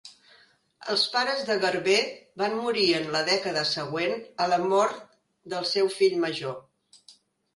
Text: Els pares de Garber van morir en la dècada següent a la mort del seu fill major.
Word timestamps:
Els 0.93 1.01
pares 1.15 1.41
de 1.49 1.57
Garber 1.65 1.97
van 2.41 2.55
morir 2.61 2.85
en 3.01 3.05
la 3.15 3.21
dècada 3.27 3.65
següent 3.73 4.15
a 4.45 4.47
la 4.55 4.59
mort 4.63 5.03
del 5.55 5.67
seu 5.73 5.91
fill 5.99 6.17
major. 6.25 6.57